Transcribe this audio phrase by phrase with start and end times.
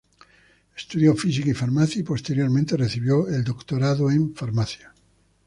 [0.75, 4.95] Estudió física y farmacia, y posteriormente recibió el doctorado en Farmacia.